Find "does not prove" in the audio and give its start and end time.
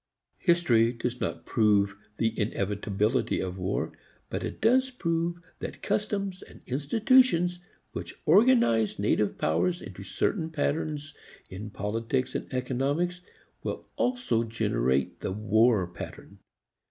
0.93-1.95